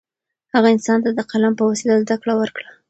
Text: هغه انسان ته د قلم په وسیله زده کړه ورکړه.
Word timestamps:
هغه 0.53 0.67
انسان 0.75 0.97
ته 1.05 1.09
د 1.13 1.19
قلم 1.31 1.53
په 1.57 1.63
وسیله 1.69 1.95
زده 2.03 2.15
کړه 2.21 2.33
ورکړه. 2.39 2.69